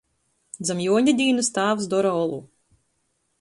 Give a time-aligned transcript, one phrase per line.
[0.69, 2.41] Zam Juoņa dīnys tāvs dora olu.